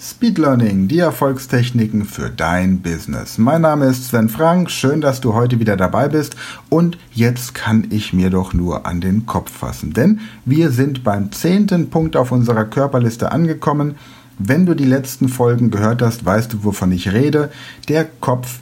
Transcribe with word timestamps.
Speed 0.00 0.38
Learning, 0.38 0.86
die 0.86 1.00
Erfolgstechniken 1.00 2.04
für 2.04 2.30
dein 2.30 2.82
Business. 2.82 3.36
Mein 3.36 3.62
Name 3.62 3.86
ist 3.86 4.04
Sven 4.04 4.28
Frank, 4.28 4.70
schön, 4.70 5.00
dass 5.00 5.20
du 5.20 5.34
heute 5.34 5.58
wieder 5.58 5.76
dabei 5.76 6.06
bist 6.06 6.36
und 6.68 6.96
jetzt 7.12 7.52
kann 7.52 7.84
ich 7.90 8.12
mir 8.12 8.30
doch 8.30 8.54
nur 8.54 8.86
an 8.86 9.00
den 9.00 9.26
Kopf 9.26 9.50
fassen, 9.50 9.94
denn 9.94 10.20
wir 10.44 10.70
sind 10.70 11.02
beim 11.02 11.32
zehnten 11.32 11.90
Punkt 11.90 12.16
auf 12.16 12.30
unserer 12.30 12.64
Körperliste 12.64 13.32
angekommen. 13.32 13.96
Wenn 14.38 14.66
du 14.66 14.74
die 14.74 14.84
letzten 14.84 15.28
Folgen 15.28 15.72
gehört 15.72 16.00
hast, 16.00 16.24
weißt 16.24 16.52
du, 16.52 16.62
wovon 16.62 16.92
ich 16.92 17.12
rede. 17.12 17.50
Der 17.88 18.04
Kopf 18.04 18.60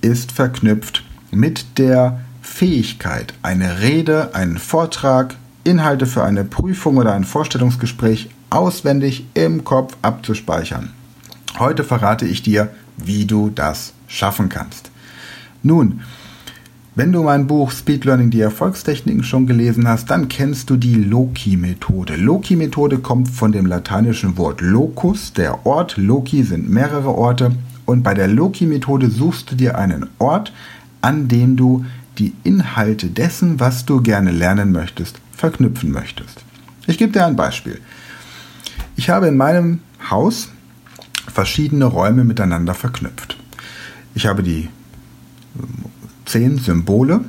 ist 0.00 0.32
verknüpft 0.32 1.04
mit 1.30 1.78
der 1.78 2.22
Fähigkeit, 2.40 3.34
eine 3.42 3.82
Rede, 3.82 4.34
einen 4.34 4.58
Vortrag, 4.58 5.36
Inhalte 5.62 6.06
für 6.06 6.24
eine 6.24 6.42
Prüfung 6.42 6.96
oder 6.96 7.12
ein 7.12 7.22
Vorstellungsgespräch 7.22 8.30
auswendig 8.52 9.26
im 9.34 9.64
Kopf 9.64 9.96
abzuspeichern. 10.02 10.90
Heute 11.58 11.84
verrate 11.84 12.26
ich 12.26 12.42
dir, 12.42 12.70
wie 12.96 13.24
du 13.24 13.50
das 13.50 13.92
schaffen 14.06 14.48
kannst. 14.48 14.90
Nun, 15.62 16.00
wenn 16.94 17.10
du 17.10 17.22
mein 17.22 17.46
Buch 17.46 17.70
Speed 17.70 18.04
Learning 18.04 18.28
die 18.28 18.42
Erfolgstechniken 18.42 19.24
schon 19.24 19.46
gelesen 19.46 19.88
hast, 19.88 20.10
dann 20.10 20.28
kennst 20.28 20.68
du 20.68 20.76
die 20.76 20.96
Loki-Methode. 20.96 22.16
Loki-Methode 22.16 22.98
kommt 22.98 23.28
von 23.28 23.50
dem 23.50 23.64
lateinischen 23.64 24.36
Wort 24.36 24.60
locus, 24.60 25.32
der 25.32 25.64
Ort. 25.64 25.96
Loki 25.96 26.42
sind 26.42 26.68
mehrere 26.68 27.14
Orte. 27.14 27.52
Und 27.86 28.02
bei 28.02 28.12
der 28.12 28.28
Loki-Methode 28.28 29.08
suchst 29.10 29.50
du 29.50 29.54
dir 29.54 29.78
einen 29.78 30.10
Ort, 30.18 30.52
an 31.00 31.28
dem 31.28 31.56
du 31.56 31.86
die 32.18 32.34
Inhalte 32.44 33.06
dessen, 33.06 33.58
was 33.58 33.86
du 33.86 34.02
gerne 34.02 34.30
lernen 34.30 34.70
möchtest, 34.70 35.18
verknüpfen 35.34 35.92
möchtest. 35.92 36.44
Ich 36.86 36.98
gebe 36.98 37.12
dir 37.12 37.24
ein 37.24 37.36
Beispiel. 37.36 37.80
Ich 38.96 39.10
habe 39.10 39.28
in 39.28 39.36
meinem 39.36 39.80
Haus 40.10 40.48
verschiedene 41.32 41.86
Räume 41.86 42.24
miteinander 42.24 42.74
verknüpft. 42.74 43.36
Ich 44.14 44.26
habe 44.26 44.42
die 44.42 44.68
ähm, 45.58 45.84
zehn 46.26 46.58
Symbole, 46.58 47.24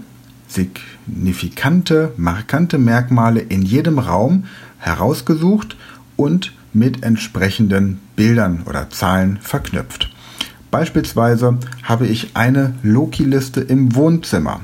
signifikante, 0.47 2.14
markante 2.17 2.78
Merkmale 2.78 3.39
in 3.39 3.61
jedem 3.61 4.00
Raum 4.00 4.45
herausgesucht 4.78 5.78
und 6.16 6.53
mit 6.73 7.03
entsprechenden 7.03 8.00
Bildern 8.16 8.64
oder 8.66 8.89
Zahlen 8.89 9.38
verknüpft. 9.42 10.09
Beispielsweise 10.72 11.59
habe 11.83 12.08
ich 12.08 12.36
eine 12.36 12.73
Loki-Liste 12.81 13.61
im 13.61 13.95
Wohnzimmer. 13.95 14.61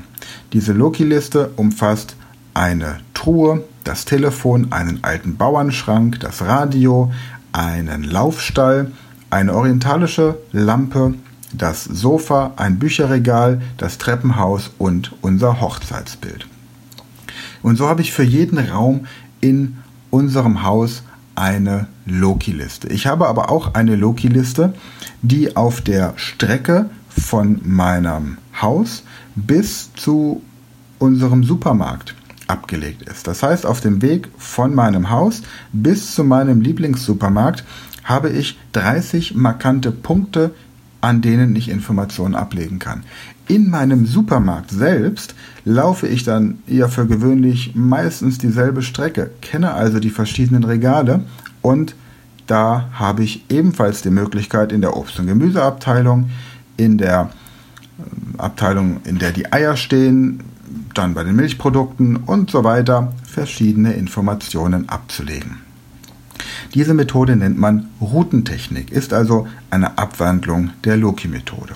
Diese 0.52 0.72
Loki-Liste 0.72 1.50
umfasst 1.56 2.16
eine 2.52 2.98
Truhe, 3.20 3.64
das 3.84 4.06
Telefon, 4.06 4.72
einen 4.72 5.04
alten 5.04 5.36
Bauernschrank, 5.36 6.20
das 6.20 6.40
Radio, 6.40 7.12
einen 7.52 8.02
Laufstall, 8.02 8.92
eine 9.28 9.52
orientalische 9.52 10.38
Lampe, 10.52 11.12
das 11.52 11.84
Sofa, 11.84 12.54
ein 12.56 12.78
Bücherregal, 12.78 13.60
das 13.76 13.98
Treppenhaus 13.98 14.70
und 14.78 15.12
unser 15.20 15.60
Hochzeitsbild. 15.60 16.46
Und 17.62 17.76
so 17.76 17.90
habe 17.90 18.00
ich 18.00 18.10
für 18.12 18.22
jeden 18.22 18.58
Raum 18.58 19.06
in 19.42 19.76
unserem 20.08 20.62
Haus 20.62 21.02
eine 21.34 21.88
Loki-Liste. 22.06 22.88
Ich 22.88 23.06
habe 23.06 23.28
aber 23.28 23.50
auch 23.50 23.74
eine 23.74 23.96
Loki-Liste, 23.96 24.72
die 25.20 25.56
auf 25.56 25.82
der 25.82 26.14
Strecke 26.16 26.88
von 27.10 27.60
meinem 27.64 28.38
Haus 28.62 29.02
bis 29.36 29.92
zu 29.92 30.42
unserem 30.98 31.44
Supermarkt 31.44 32.14
abgelegt 32.50 33.02
ist. 33.02 33.26
Das 33.26 33.42
heißt, 33.42 33.64
auf 33.64 33.80
dem 33.80 34.02
Weg 34.02 34.28
von 34.36 34.74
meinem 34.74 35.10
Haus 35.10 35.42
bis 35.72 36.14
zu 36.14 36.24
meinem 36.24 36.60
Lieblingssupermarkt 36.60 37.64
habe 38.04 38.30
ich 38.30 38.58
30 38.72 39.34
markante 39.34 39.92
Punkte, 39.92 40.52
an 41.00 41.22
denen 41.22 41.54
ich 41.56 41.68
Informationen 41.68 42.34
ablegen 42.34 42.78
kann. 42.78 43.04
In 43.48 43.70
meinem 43.70 44.06
Supermarkt 44.06 44.70
selbst 44.70 45.34
laufe 45.64 46.06
ich 46.06 46.24
dann 46.24 46.58
eher 46.66 46.88
für 46.88 47.06
gewöhnlich 47.06 47.72
meistens 47.74 48.38
dieselbe 48.38 48.82
Strecke, 48.82 49.30
kenne 49.40 49.72
also 49.72 49.98
die 49.98 50.10
verschiedenen 50.10 50.64
Regale 50.64 51.24
und 51.62 51.94
da 52.46 52.88
habe 52.92 53.22
ich 53.22 53.44
ebenfalls 53.48 54.02
die 54.02 54.10
Möglichkeit 54.10 54.72
in 54.72 54.80
der 54.80 54.96
Obst- 54.96 55.20
und 55.20 55.28
Gemüseabteilung, 55.28 56.30
in 56.76 56.98
der 56.98 57.30
äh, 57.98 58.38
Abteilung, 58.38 59.00
in 59.04 59.18
der 59.18 59.30
die 59.30 59.52
Eier 59.52 59.76
stehen, 59.76 60.40
dann 60.94 61.14
bei 61.14 61.24
den 61.24 61.36
Milchprodukten 61.36 62.16
und 62.16 62.50
so 62.50 62.64
weiter 62.64 63.12
verschiedene 63.24 63.92
Informationen 63.94 64.88
abzulegen. 64.88 65.58
Diese 66.74 66.94
Methode 66.94 67.36
nennt 67.36 67.58
man 67.58 67.88
Routentechnik, 68.00 68.90
ist 68.92 69.12
also 69.12 69.48
eine 69.70 69.98
Abwandlung 69.98 70.70
der 70.84 70.96
Loki-Methode. 70.96 71.74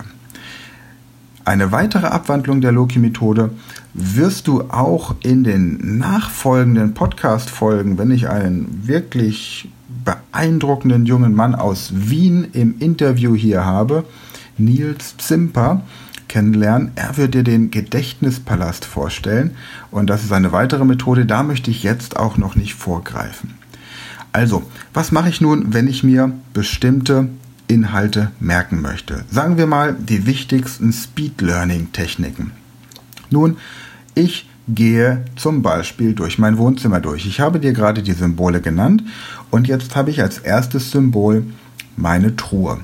Eine 1.45 1.73
weitere 1.73 2.07
Abwandlung 2.07 2.61
der 2.61 2.73
Loki-Methode 2.73 3.51
wirst 3.93 4.47
du 4.49 4.63
auch 4.71 5.15
in 5.23 5.45
den 5.45 5.99
nachfolgenden 5.99 6.95
Podcast-Folgen, 6.95 7.99
wenn 7.99 8.11
ich 8.11 8.29
einen 8.29 8.87
wirklich 8.87 9.69
beeindruckenden 10.05 11.07
jungen 11.07 11.35
Mann 11.35 11.55
aus 11.55 11.91
Wien 11.93 12.49
im 12.53 12.79
Interview 12.79 13.35
hier 13.35 13.65
habe, 13.65 14.05
Nils 14.57 15.17
Zimper, 15.19 15.83
kennenlernen. 16.35 16.91
Er 16.97 17.17
wird 17.17 17.35
dir 17.35 17.45
den 17.45 17.71
Gedächtnispalast 17.71 18.85
vorstellen 18.85 19.53
und 19.93 20.11
das 20.11 20.25
ist 20.25 20.33
eine 20.33 20.51
weitere 20.51 20.85
Methode, 20.85 21.27
da 21.27 21.45
möchte 21.45 21.71
ich 21.71 21.85
jetzt 21.85 22.17
auch 22.17 22.37
noch 22.37 22.57
nicht 22.57 22.75
vorgreifen. 22.75 23.55
Also, 24.33 24.65
was 24.93 25.13
mache 25.13 25.29
ich 25.29 25.41
nun, 25.41 25.73
wenn 25.73 25.87
ich 25.87 26.03
mir 26.03 26.33
bestimmte 26.53 27.29
Inhalte 27.69 28.33
merken 28.41 28.83
möchte? 28.83 29.25
Sagen 29.31 29.59
wir 29.59 29.69
mal 29.69 29.95
die 29.95 30.27
wichtigsten 30.27 30.93
Speed 30.93 31.41
Learning 31.41 31.93
Techniken. 31.93 32.51
Nun, 33.31 33.57
ich 34.17 34.51
gehe 34.67 35.25
zum 35.37 35.63
Beispiel 35.63 36.15
durch 36.15 36.41
mein 36.41 36.59
Wohnzimmer 36.59 36.99
durch. 36.99 37.27
Ich 37.27 37.39
habe 37.39 37.61
dir 37.61 37.73
gerade 37.73 38.03
die 38.03 38.13
Symbole 38.13 38.61
genannt 38.61 39.05
und 39.53 39.69
jetzt 39.69 39.95
habe 39.95 40.11
ich 40.11 40.21
als 40.21 40.39
erstes 40.39 40.91
Symbol 40.91 41.47
meine 41.97 42.37
Truhe. 42.37 42.79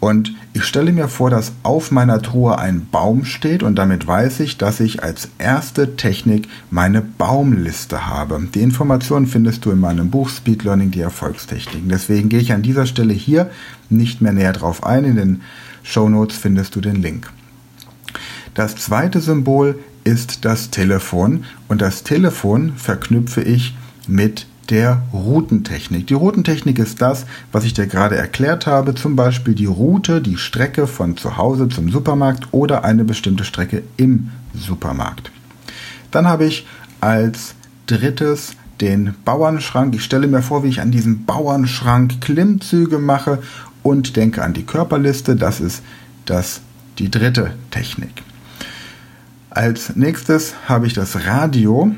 Und 0.00 0.34
ich 0.54 0.64
stelle 0.64 0.92
mir 0.92 1.08
vor, 1.08 1.28
dass 1.28 1.52
auf 1.62 1.90
meiner 1.90 2.22
Truhe 2.22 2.58
ein 2.58 2.88
Baum 2.90 3.26
steht 3.26 3.62
und 3.62 3.76
damit 3.76 4.06
weiß 4.06 4.40
ich, 4.40 4.56
dass 4.56 4.80
ich 4.80 5.02
als 5.02 5.28
erste 5.38 5.96
Technik 5.96 6.48
meine 6.70 7.02
Baumliste 7.02 8.06
habe. 8.06 8.40
Die 8.54 8.62
Informationen 8.62 9.26
findest 9.26 9.66
du 9.66 9.70
in 9.70 9.78
meinem 9.78 10.10
Buch 10.10 10.30
Speed 10.30 10.64
Learning, 10.64 10.90
die 10.90 11.02
Erfolgstechniken. 11.02 11.90
Deswegen 11.90 12.30
gehe 12.30 12.40
ich 12.40 12.54
an 12.54 12.62
dieser 12.62 12.86
Stelle 12.86 13.12
hier 13.12 13.50
nicht 13.90 14.22
mehr 14.22 14.32
näher 14.32 14.54
drauf 14.54 14.84
ein. 14.84 15.04
In 15.04 15.16
den 15.16 15.40
Show 15.82 16.08
Notes 16.08 16.38
findest 16.38 16.74
du 16.76 16.80
den 16.80 16.96
Link. 17.02 17.30
Das 18.54 18.76
zweite 18.76 19.20
Symbol 19.20 19.78
ist 20.04 20.46
das 20.46 20.70
Telefon 20.70 21.44
und 21.68 21.82
das 21.82 22.04
Telefon 22.04 22.72
verknüpfe 22.76 23.42
ich 23.42 23.74
mit 24.08 24.46
der 24.70 25.02
Routentechnik. 25.12 26.06
Die 26.06 26.14
Routentechnik 26.14 26.78
ist 26.78 27.02
das, 27.02 27.26
was 27.52 27.64
ich 27.64 27.74
dir 27.74 27.86
gerade 27.86 28.16
erklärt 28.16 28.66
habe, 28.66 28.94
zum 28.94 29.16
Beispiel 29.16 29.54
die 29.54 29.66
Route, 29.66 30.20
die 30.20 30.36
Strecke 30.36 30.86
von 30.86 31.16
zu 31.16 31.36
Hause 31.36 31.68
zum 31.68 31.90
Supermarkt 31.90 32.48
oder 32.52 32.84
eine 32.84 33.04
bestimmte 33.04 33.44
Strecke 33.44 33.82
im 33.96 34.30
Supermarkt. 34.54 35.30
Dann 36.10 36.26
habe 36.26 36.44
ich 36.44 36.66
als 37.00 37.54
drittes 37.86 38.52
den 38.80 39.14
Bauernschrank. 39.24 39.94
Ich 39.94 40.04
stelle 40.04 40.26
mir 40.26 40.42
vor, 40.42 40.62
wie 40.64 40.68
ich 40.68 40.80
an 40.80 40.90
diesem 40.90 41.24
Bauernschrank 41.24 42.20
Klimmzüge 42.20 42.98
mache 42.98 43.42
und 43.82 44.16
denke 44.16 44.42
an 44.42 44.54
die 44.54 44.64
Körperliste. 44.64 45.36
Das 45.36 45.60
ist 45.60 45.82
das, 46.24 46.60
die 46.98 47.10
dritte 47.10 47.54
Technik. 47.70 48.22
Als 49.50 49.96
nächstes 49.96 50.54
habe 50.68 50.86
ich 50.86 50.94
das 50.94 51.26
Radio. 51.26 51.92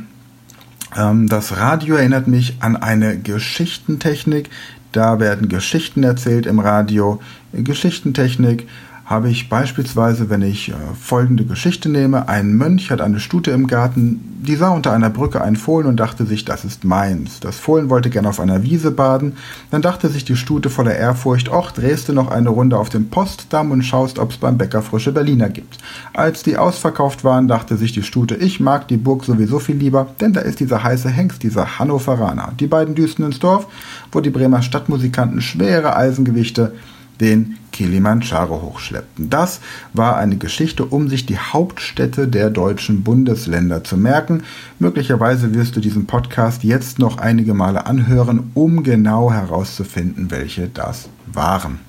Ähm, 0.97 1.29
das 1.29 1.57
Radio 1.57 1.97
erinnert 1.97 2.29
mich 2.29 2.57
an 2.61 2.77
eine 2.77 3.19
Geschichtentechnik. 3.19 4.51
Da 4.93 5.21
werden 5.21 5.49
Geschichten 5.49 6.03
erzählt 6.03 6.47
im 6.47 6.59
Radio. 6.59 7.21
Geschichtentechnik 7.53 8.69
habe 9.04 9.28
ich 9.28 9.49
beispielsweise, 9.49 10.31
wenn 10.31 10.43
ich 10.43 10.70
äh, 10.70 10.75
folgende 10.99 11.44
Geschichte 11.44 11.88
nehme, 11.88 12.28
ein 12.28 12.54
Mönch 12.54 12.90
hat 12.90 13.00
eine 13.00 13.20
Stute 13.20 13.50
im 13.50 13.66
Garten, 13.66 14.20
die 14.43 14.54
sah 14.54 14.70
unter 14.70 14.93
einer 14.93 15.10
Brücke 15.10 15.43
ein 15.43 15.56
Fohlen 15.56 15.87
und 15.87 15.99
dachte 15.99 16.25
sich, 16.25 16.44
das 16.44 16.64
ist 16.64 16.84
meins. 16.84 17.40
Das 17.40 17.58
Fohlen 17.58 17.90
wollte 17.90 18.10
gern 18.10 18.26
auf 18.26 18.40
einer 18.40 18.62
Wiese 18.62 18.90
baden, 18.90 19.34
dann 19.70 19.82
dachte 19.82 20.08
sich 20.08 20.25
die 20.25 20.37
Stute 20.37 20.70
voller 20.70 20.94
Ehrfurcht, 20.94 21.49
och, 21.49 21.72
drehst 21.72 22.08
du 22.08 22.12
noch 22.12 22.31
eine 22.31 22.49
Runde 22.49 22.78
auf 22.78 22.88
dem 22.88 23.08
Postdamm 23.08 23.70
und 23.72 23.82
schaust, 23.82 24.19
ob's 24.19 24.37
beim 24.37 24.56
Bäcker 24.56 24.82
frische 24.82 25.12
Berliner 25.12 25.49
gibt. 25.49 25.78
Als 26.12 26.43
die 26.43 26.56
ausverkauft 26.56 27.25
waren, 27.25 27.49
dachte 27.49 27.76
sich 27.76 27.93
die 27.93 28.02
Stute, 28.02 28.37
ich 28.37 28.60
mag 28.60 28.88
die 28.88 28.96
Burg 28.96 29.25
sowieso 29.25 29.58
viel 29.58 29.76
lieber, 29.76 30.08
denn 30.20 30.32
da 30.32 30.40
ist 30.40 30.60
dieser 30.60 30.82
heiße 30.82 31.08
Hengst, 31.08 31.43
dieser 31.43 31.78
Hannoveraner. 31.78 32.52
Die 32.58 32.66
beiden 32.69 32.94
düsten 32.94 33.25
ins 33.25 33.40
Dorf, 33.40 33.66
wo 34.12 34.20
die 34.20 34.31
Bremer 34.31 34.62
Stadtmusikanten 34.62 35.40
schwere 35.40 35.96
Eisengewichte 35.96 36.72
den 37.20 37.56
Kilimanjaro 37.73 38.63
hochschleppten. 38.63 39.31
Das 39.31 39.61
war 39.93 40.17
eine 40.17 40.37
Geschichte, 40.37 40.85
um 40.85 41.09
sich 41.09 41.27
die 41.27 41.39
Hauptstädte 41.39 42.29
der 42.29 42.51
deutschen 42.51 43.03
Bundesländer 43.03 43.83
zu 43.83 43.97
merken. 43.97 44.45
Möglicherweise 44.79 45.55
wirst 45.55 45.75
du 45.75 45.81
diesen 45.81 46.07
Podcast 46.07 46.63
jetzt 46.63 46.99
noch 46.99 47.19
einige 47.19 47.55
Male 47.55 47.87
anhören, 47.87 48.51
um 48.55 48.85
genau 48.85 49.33
herauszufinden, 49.33 50.31
welche 50.31 50.69
das 50.69 51.09
waren. 51.27 51.81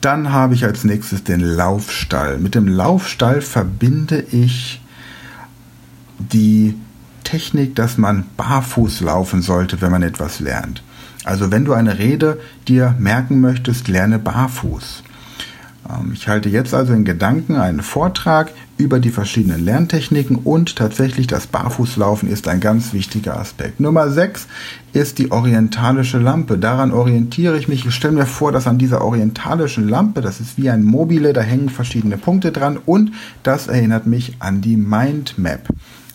Dann 0.00 0.32
habe 0.32 0.54
ich 0.54 0.64
als 0.64 0.84
nächstes 0.84 1.24
den 1.24 1.40
Laufstall. 1.40 2.38
Mit 2.38 2.54
dem 2.54 2.68
Laufstall 2.68 3.40
verbinde 3.40 4.20
ich 4.20 4.82
die 6.18 6.74
Technik, 7.24 7.74
dass 7.74 7.98
man 7.98 8.24
barfuß 8.36 9.00
laufen 9.00 9.42
sollte, 9.42 9.80
wenn 9.80 9.90
man 9.90 10.02
etwas 10.02 10.40
lernt. 10.40 10.83
Also 11.24 11.50
wenn 11.50 11.64
du 11.64 11.72
eine 11.72 11.98
Rede 11.98 12.38
dir 12.68 12.94
merken 12.98 13.40
möchtest, 13.40 13.88
lerne 13.88 14.18
barfuß. 14.18 15.02
Ähm, 15.88 16.12
ich 16.12 16.28
halte 16.28 16.48
jetzt 16.48 16.74
also 16.74 16.92
in 16.92 17.04
Gedanken 17.04 17.56
einen 17.56 17.82
Vortrag 17.82 18.52
über 18.76 18.98
die 18.98 19.10
verschiedenen 19.10 19.64
Lerntechniken 19.64 20.36
und 20.36 20.76
tatsächlich 20.76 21.26
das 21.26 21.46
Barfußlaufen 21.46 22.28
ist 22.28 22.48
ein 22.48 22.60
ganz 22.60 22.92
wichtiger 22.92 23.38
Aspekt. 23.38 23.78
Nummer 23.78 24.10
6 24.10 24.48
ist 24.92 25.18
die 25.18 25.30
orientalische 25.30 26.18
Lampe. 26.18 26.58
Daran 26.58 26.92
orientiere 26.92 27.56
ich 27.56 27.68
mich. 27.68 27.86
Ich 27.86 27.94
stelle 27.94 28.14
mir 28.14 28.26
vor, 28.26 28.50
dass 28.50 28.66
an 28.66 28.78
dieser 28.78 29.02
orientalischen 29.02 29.88
Lampe, 29.88 30.20
das 30.22 30.40
ist 30.40 30.58
wie 30.58 30.70
ein 30.70 30.82
Mobile, 30.82 31.32
da 31.32 31.40
hängen 31.40 31.68
verschiedene 31.68 32.18
Punkte 32.18 32.50
dran 32.50 32.78
und 32.84 33.12
das 33.44 33.68
erinnert 33.68 34.06
mich 34.06 34.36
an 34.40 34.60
die 34.60 34.76
Mindmap. 34.76 35.68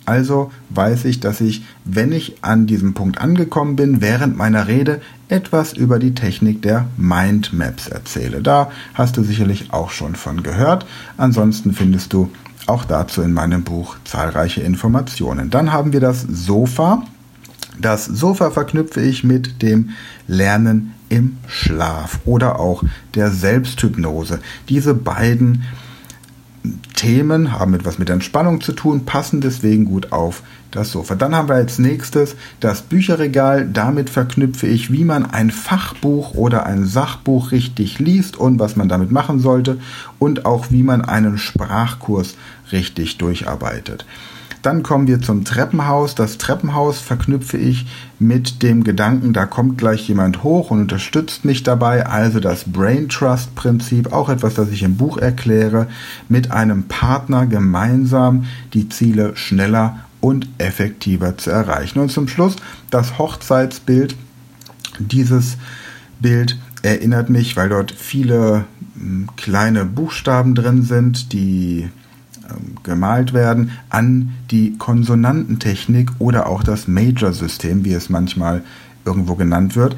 Also 0.10 0.52
weiß 0.72 1.06
ich, 1.06 1.20
dass 1.20 1.40
ich, 1.40 1.62
wenn 1.86 2.12
ich 2.12 2.44
an 2.44 2.66
diesem 2.66 2.96
Punkt 2.96 3.22
angekommen 3.22 3.76
bin, 3.76 4.02
während 4.02 4.36
meiner 4.36 4.68
Rede 4.68 5.02
etwas 5.28 5.74
über 5.74 6.00
die 6.00 6.16
Technik 6.16 6.64
der 6.64 6.88
Mindmaps 6.98 7.90
erzähle. 7.90 8.42
Da 8.42 8.72
hast 8.96 9.18
du 9.18 9.22
sicherlich 9.22 9.72
auch 9.72 9.92
schon 9.92 10.16
von 10.16 10.42
gehört. 10.42 10.88
Ansonsten 11.18 11.74
findest 11.74 12.12
du 12.12 12.32
auch 12.66 12.86
dazu 12.86 13.22
in 13.22 13.34
meinem 13.34 13.64
Buch 13.64 13.98
zahlreiche 14.04 14.62
Informationen. 14.62 15.52
Dann 15.52 15.72
haben 15.72 15.94
wir 15.94 16.00
das 16.00 16.24
Sofa. 16.24 17.04
Das 17.80 18.06
Sofa 18.06 18.50
verknüpfe 18.50 19.02
ich 19.02 19.24
mit 19.24 19.62
dem 19.62 19.92
Lernen 20.28 20.96
im 21.10 21.38
Schlaf 21.48 22.20
oder 22.26 22.60
auch 22.60 22.84
der 23.14 23.30
Selbsthypnose. 23.30 24.40
Diese 24.70 24.96
beiden 24.96 25.66
Themen 26.96 27.52
haben 27.52 27.74
etwas 27.74 28.00
mit 28.00 28.10
Entspannung 28.10 28.62
zu 28.62 28.74
tun, 28.74 29.06
passen 29.06 29.42
deswegen 29.42 29.86
gut 29.86 30.12
auf 30.12 30.44
das 30.72 30.92
Sofa. 30.92 31.16
Dann 31.16 31.36
haben 31.36 31.50
wir 31.50 31.56
als 31.56 31.80
nächstes 31.80 32.36
das 32.60 32.82
Bücherregal. 32.82 33.68
Damit 33.68 34.10
verknüpfe 34.10 34.68
ich, 34.68 34.92
wie 34.92 35.04
man 35.04 35.26
ein 35.26 35.52
Fachbuch 35.52 36.34
oder 36.34 36.66
ein 36.66 36.86
Sachbuch 36.86 37.52
richtig 37.52 38.00
liest 38.00 38.38
und 38.38 38.60
was 38.60 38.76
man 38.76 38.90
damit 38.90 39.12
machen 39.12 39.40
sollte 39.40 39.80
und 40.20 40.46
auch 40.46 40.68
wie 40.70 40.84
man 40.84 41.04
einen 41.04 41.38
Sprachkurs 41.38 42.36
richtig 42.72 43.18
durcharbeitet. 43.18 44.06
Dann 44.62 44.84
kommen 44.84 45.08
wir 45.08 45.22
zum 45.22 45.46
Treppenhaus. 45.46 46.16
Das 46.16 46.38
Treppenhaus 46.38 47.00
verknüpfe 47.00 47.58
ich 47.58 47.86
mit 48.20 48.62
dem 48.62 48.84
Gedanken, 48.84 49.32
da 49.32 49.46
kommt 49.46 49.78
gleich 49.78 50.08
jemand 50.08 50.44
hoch 50.44 50.72
und 50.72 50.82
unterstützt 50.82 51.46
mich 51.46 51.64
dabei. 51.64 52.06
Also 52.06 52.40
das 52.40 52.66
Brain 52.66 53.08
Trust 53.08 53.56
Prinzip, 53.56 54.12
auch 54.12 54.30
etwas, 54.30 54.56
das 54.56 54.70
ich 54.70 54.84
im 54.84 54.98
Buch 54.98 55.18
erkläre, 55.18 55.88
mit 56.28 56.52
einem 56.52 56.84
Partner 56.84 57.46
gemeinsam 57.46 58.46
die 58.74 58.90
Ziele 58.90 59.36
schneller 59.36 60.00
und 60.22 60.48
effektiver 60.58 61.38
zu 61.38 61.50
erreichen. 61.52 62.00
Und 62.00 62.12
zum 62.12 62.28
Schluss 62.28 62.58
das 62.90 63.18
Hochzeitsbild. 63.18 64.16
Dieses 65.00 65.58
Bild 66.20 66.58
erinnert 66.82 67.30
mich, 67.30 67.56
weil 67.56 67.70
dort 67.70 67.92
viele 67.92 68.66
hm, 68.96 69.30
kleine 69.38 69.86
Buchstaben 69.86 70.56
drin 70.56 70.84
sind, 70.84 71.32
die 71.32 71.90
gemalt 72.84 73.34
werden 73.34 73.72
an 73.90 74.32
die 74.52 74.78
Konsonantentechnik 74.78 76.12
oder 76.20 76.48
auch 76.48 76.64
das 76.64 76.88
Major-System, 76.88 77.86
wie 77.86 77.94
es 77.94 78.10
manchmal 78.10 78.64
irgendwo 79.06 79.36
genannt 79.36 79.76
wird. 79.76 79.96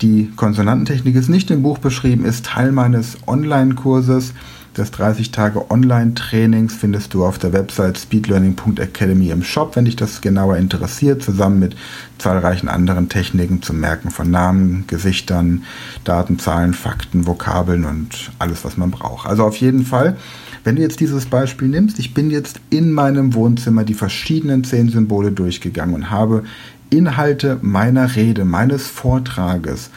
Die 0.00 0.30
Konsonantentechnik 0.34 1.14
ist 1.14 1.28
nicht 1.28 1.50
im 1.50 1.62
Buch 1.62 1.78
beschrieben, 1.78 2.24
ist 2.24 2.46
Teil 2.46 2.72
meines 2.72 3.18
Online-Kurses. 3.26 4.34
Das 4.74 4.90
30 4.90 5.32
Tage 5.32 5.70
Online-Trainings 5.70 6.74
findest 6.74 7.12
du 7.12 7.26
auf 7.26 7.38
der 7.38 7.52
Website 7.52 7.98
speedlearning.academy 7.98 9.28
im 9.28 9.42
Shop, 9.42 9.76
wenn 9.76 9.84
dich 9.84 9.96
das 9.96 10.22
genauer 10.22 10.56
interessiert, 10.56 11.22
zusammen 11.22 11.58
mit 11.58 11.76
zahlreichen 12.16 12.68
anderen 12.68 13.10
Techniken 13.10 13.60
zum 13.60 13.80
Merken 13.80 14.10
von 14.10 14.30
Namen, 14.30 14.84
Gesichtern, 14.86 15.64
Daten, 16.04 16.38
Zahlen, 16.38 16.72
Fakten, 16.72 17.26
Vokabeln 17.26 17.84
und 17.84 18.30
alles, 18.38 18.64
was 18.64 18.78
man 18.78 18.90
braucht. 18.90 19.28
Also 19.28 19.44
auf 19.44 19.56
jeden 19.56 19.84
Fall 19.84 20.16
wenn 20.64 20.76
du 20.76 20.82
jetzt 20.82 21.00
dieses 21.00 21.26
Beispiel 21.26 21.68
nimmst, 21.68 21.98
ich 21.98 22.14
bin 22.14 22.30
jetzt 22.30 22.60
in 22.70 22.92
meinem 22.92 23.34
Wohnzimmer 23.34 23.84
die 23.84 23.94
verschiedenen 23.94 24.64
zehn 24.64 24.88
Symbole 24.88 25.32
durchgegangen 25.32 25.94
und 25.94 26.10
habe 26.10 26.44
Inhalte 26.90 27.58
meiner 27.62 28.14
Rede, 28.14 28.44
meines 28.44 28.86
Vortrages 28.86 29.90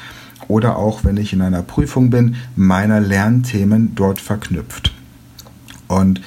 oder 0.47 0.77
auch 0.77 1.03
wenn 1.03 1.17
ich 1.17 1.33
in 1.33 1.41
einer 1.41 1.61
Prüfung 1.61 2.09
bin, 2.09 2.35
meiner 2.55 2.99
Lernthemen 2.99 3.95
dort 3.95 4.19
verknüpft. 4.19 4.93
Und 5.87 6.21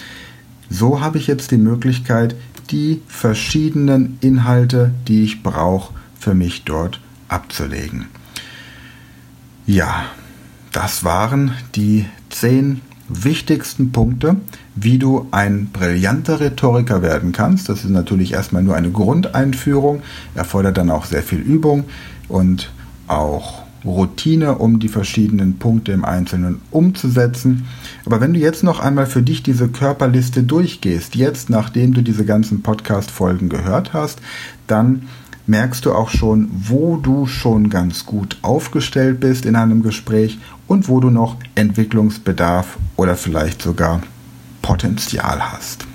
so 0.70 1.00
habe 1.00 1.18
ich 1.18 1.26
jetzt 1.26 1.50
die 1.50 1.58
Möglichkeit, 1.58 2.36
die 2.70 3.00
verschiedenen 3.06 4.18
Inhalte, 4.20 4.92
die 5.06 5.22
ich 5.24 5.42
brauche, 5.42 5.94
für 6.18 6.34
mich 6.34 6.64
dort 6.64 7.00
abzulegen. 7.28 8.06
Ja, 9.66 10.06
das 10.72 11.04
waren 11.04 11.52
die 11.74 12.06
zehn 12.28 12.80
wichtigsten 13.08 13.92
Punkte, 13.92 14.36
wie 14.74 14.98
du 14.98 15.26
ein 15.30 15.70
brillanter 15.72 16.40
Rhetoriker 16.40 17.02
werden 17.02 17.32
kannst. 17.32 17.68
Das 17.68 17.84
ist 17.84 17.90
natürlich 17.90 18.32
erstmal 18.32 18.62
nur 18.62 18.76
eine 18.76 18.90
Grundeinführung, 18.90 20.02
erfordert 20.34 20.76
dann 20.76 20.90
auch 20.90 21.04
sehr 21.04 21.22
viel 21.22 21.38
Übung 21.38 21.84
und 22.28 22.70
auch 23.06 23.62
Routine, 23.84 24.56
um 24.56 24.80
die 24.80 24.88
verschiedenen 24.88 25.58
Punkte 25.58 25.92
im 25.92 26.04
Einzelnen 26.04 26.60
umzusetzen. 26.70 27.66
Aber 28.04 28.20
wenn 28.20 28.34
du 28.34 28.40
jetzt 28.40 28.64
noch 28.64 28.80
einmal 28.80 29.06
für 29.06 29.22
dich 29.22 29.42
diese 29.42 29.68
Körperliste 29.68 30.42
durchgehst, 30.42 31.14
jetzt 31.14 31.48
nachdem 31.48 31.94
du 31.94 32.02
diese 32.02 32.24
ganzen 32.24 32.62
Podcast-Folgen 32.62 33.48
gehört 33.48 33.92
hast, 33.92 34.20
dann 34.66 35.02
merkst 35.48 35.84
du 35.86 35.92
auch 35.92 36.10
schon, 36.10 36.48
wo 36.52 36.96
du 36.96 37.26
schon 37.26 37.70
ganz 37.70 38.06
gut 38.06 38.38
aufgestellt 38.42 39.20
bist 39.20 39.46
in 39.46 39.56
einem 39.56 39.82
Gespräch 39.82 40.38
und 40.66 40.88
wo 40.88 41.00
du 41.00 41.10
noch 41.10 41.36
Entwicklungsbedarf 41.54 42.78
oder 42.96 43.16
vielleicht 43.16 43.62
sogar 43.62 44.02
Potenzial 44.62 45.52
hast. 45.52 45.86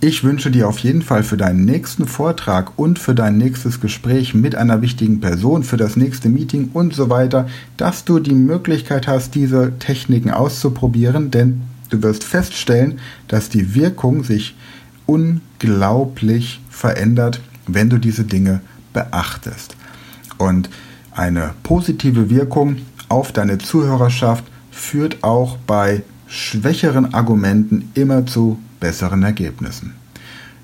Ich 0.00 0.24
wünsche 0.24 0.50
dir 0.50 0.66
auf 0.66 0.78
jeden 0.78 1.02
Fall 1.02 1.22
für 1.22 1.36
deinen 1.36 1.64
nächsten 1.64 2.08
Vortrag 2.08 2.76
und 2.76 2.98
für 2.98 3.14
dein 3.14 3.38
nächstes 3.38 3.80
Gespräch 3.80 4.34
mit 4.34 4.56
einer 4.56 4.82
wichtigen 4.82 5.20
Person, 5.20 5.62
für 5.62 5.76
das 5.76 5.94
nächste 5.94 6.28
Meeting 6.28 6.70
und 6.72 6.92
so 6.92 7.08
weiter, 7.08 7.46
dass 7.76 8.04
du 8.04 8.18
die 8.18 8.34
Möglichkeit 8.34 9.06
hast, 9.06 9.36
diese 9.36 9.78
Techniken 9.78 10.30
auszuprobieren, 10.30 11.30
denn 11.30 11.62
du 11.90 12.02
wirst 12.02 12.24
feststellen, 12.24 12.98
dass 13.28 13.48
die 13.48 13.76
Wirkung 13.76 14.24
sich 14.24 14.56
unglaublich 15.06 16.60
verändert, 16.68 17.40
wenn 17.66 17.90
du 17.90 17.98
diese 17.98 18.24
Dinge 18.24 18.60
beachtest. 18.92 19.76
Und 20.38 20.68
eine 21.12 21.54
positive 21.62 22.30
Wirkung 22.30 22.76
auf 23.08 23.32
deine 23.32 23.58
Zuhörerschaft 23.58 24.44
führt 24.70 25.22
auch 25.22 25.58
bei 25.58 26.02
schwächeren 26.26 27.12
Argumenten 27.12 27.90
immer 27.94 28.26
zu 28.26 28.58
besseren 28.80 29.22
Ergebnissen. 29.22 29.94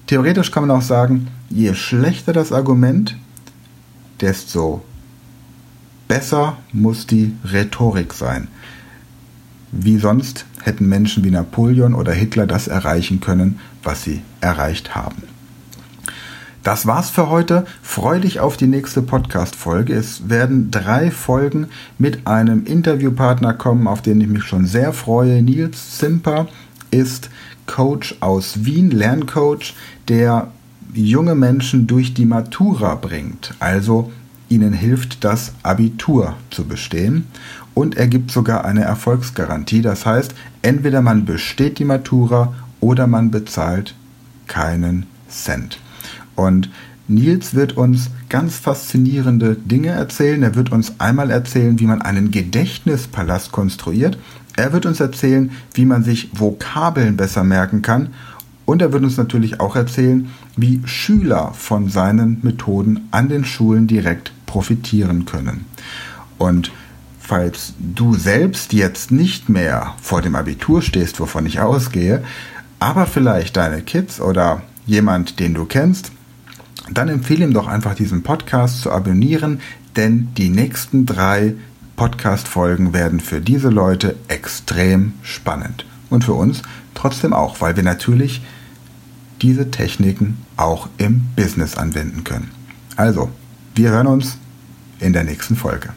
Theoretisch 0.07 0.51
kann 0.51 0.67
man 0.67 0.77
auch 0.77 0.83
sagen, 0.83 1.29
je 1.51 1.75
schlechter 1.75 2.33
das 2.33 2.53
Argument, 2.53 3.17
desto 4.21 4.83
besser 6.09 6.57
muss 6.73 7.07
die 7.07 7.35
Rhetorik 7.45 8.15
sein. 8.15 8.49
Wie 9.71 9.99
sonst 9.99 10.47
hätten 10.63 10.89
Menschen 10.89 11.25
wie 11.25 11.31
Napoleon 11.31 11.95
oder 11.95 12.13
Hitler 12.13 12.47
das 12.47 12.69
erreichen 12.69 13.21
können, 13.21 13.61
was 13.83 14.03
sie 14.03 14.23
erreicht 14.41 14.95
haben. 14.95 15.23
Das 16.69 16.85
war's 16.85 17.09
für 17.09 17.31
heute. 17.31 17.65
Freu 17.81 18.21
dich 18.21 18.41
auf 18.41 18.59
die 18.59 18.67
nächste 18.67 19.01
Podcast-Folge. 19.01 19.95
Es 19.95 20.29
werden 20.29 20.71
drei 20.71 21.11
Folgen 21.11 21.69
mit 21.97 22.27
einem 22.27 22.67
Interviewpartner 22.67 23.55
kommen, 23.55 23.87
auf 23.87 24.03
den 24.03 24.21
ich 24.21 24.29
mich 24.29 24.45
schon 24.45 24.67
sehr 24.67 24.93
freue. 24.93 25.41
Nils 25.41 25.97
Zimper 25.97 26.47
ist 26.91 27.31
Coach 27.65 28.17
aus 28.21 28.67
Wien, 28.67 28.91
Lerncoach, 28.91 29.73
der 30.09 30.49
junge 30.93 31.35
Menschen 31.35 31.87
durch 31.87 32.13
die 32.13 32.27
Matura 32.27 32.97
bringt. 32.97 33.55
Also 33.61 34.13
ihnen 34.51 34.75
hilft, 34.75 35.25
das 35.25 35.55
Abitur 35.63 36.35
zu 36.51 36.67
bestehen. 36.67 37.29
Und 37.73 37.97
er 37.97 38.09
gibt 38.09 38.31
sogar 38.31 38.67
eine 38.67 38.83
Erfolgsgarantie. 38.83 39.81
Das 39.81 40.05
heißt, 40.05 40.35
entweder 40.61 41.01
man 41.01 41.25
besteht 41.25 41.79
die 41.79 41.87
Matura 41.87 42.53
oder 42.81 43.07
man 43.07 43.31
bezahlt 43.31 43.95
keinen 44.47 45.07
Cent. 45.31 45.79
Und 46.39 46.71
Nils 47.09 47.55
wird 47.55 47.77
uns 47.77 48.11
ganz 48.29 48.59
faszinierende 48.59 49.57
Dinge 49.57 49.89
erzählen. 49.89 50.41
Er 50.45 50.55
wird 50.55 50.71
uns 50.71 51.01
einmal 51.01 51.33
erzählen, 51.33 51.81
wie 51.81 51.87
man 51.87 52.01
einen 52.01 52.31
Gedächtnispalast 52.31 53.51
konstruiert. 53.51 54.19
Er 54.57 54.73
wird 54.73 54.87
uns 54.87 55.01
erzählen, 55.01 55.51
wie 55.75 55.85
man 55.85 56.05
sich 56.05 56.31
Vokabeln 56.33 57.17
besser 57.17 57.43
merken 57.43 57.83
kann. 57.83 58.11
Und 58.67 58.83
er 58.83 58.93
wird 58.93 59.03
uns 59.03 59.17
natürlich 59.17 59.59
auch 59.59 59.75
erzählen, 59.75 60.31
wie 60.57 60.81
Schüler 60.85 61.55
von 61.55 61.89
seinen 61.89 62.39
Methoden 62.43 63.09
an 63.11 63.29
den 63.29 63.45
Schulen 63.45 63.89
direkt 63.89 64.31
profitieren 64.47 65.25
können. 65.25 65.65
Und 66.37 66.71
falls 67.19 67.75
du 67.79 68.15
selbst 68.15 68.73
jetzt 68.73 69.11
nicht 69.11 69.49
mehr 69.49 69.95
vor 70.01 70.23
dem 70.23 70.37
Abitur 70.37 70.83
stehst, 70.83 71.19
wovon 71.19 71.47
ich 71.47 71.59
ausgehe, 71.59 72.23
aber 72.79 73.07
vielleicht 73.07 73.57
deine 73.57 73.83
Kids 73.83 74.21
oder 74.21 74.63
jemand, 74.87 75.41
den 75.41 75.55
du 75.55 75.65
kennst, 75.65 76.13
dann 76.97 77.09
empfehle 77.09 77.45
ihm 77.45 77.53
doch 77.53 77.67
einfach 77.67 77.95
diesen 77.95 78.23
Podcast 78.23 78.83
zu 78.83 78.91
abonnieren, 78.93 79.61
denn 79.97 80.29
die 80.37 80.49
nächsten 80.49 81.07
drei 81.07 81.55
Podcast-Folgen 81.97 82.93
werden 82.93 83.21
für 83.21 83.41
diese 83.41 83.69
Leute 83.69 84.15
extrem 84.29 85.15
spannend. 85.23 85.85
Und 86.11 86.25
für 86.25 86.35
uns 86.35 86.63
trotzdem 86.95 87.33
auch, 87.33 87.61
weil 87.61 87.77
wir 87.77 87.83
natürlich 87.83 88.41
diese 89.43 89.71
Techniken 89.71 90.39
auch 90.57 90.89
im 90.99 91.25
Business 91.37 91.77
anwenden 91.77 92.25
können. 92.25 92.51
Also, 92.97 93.31
wir 93.75 93.91
hören 93.91 94.07
uns 94.07 94.39
in 95.01 95.13
der 95.13 95.25
nächsten 95.25 95.57
Folge. 95.57 95.91